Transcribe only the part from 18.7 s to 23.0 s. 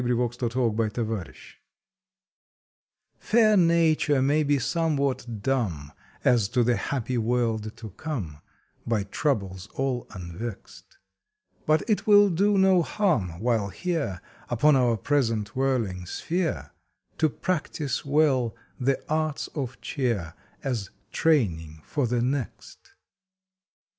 the arts of cheer As training for the next.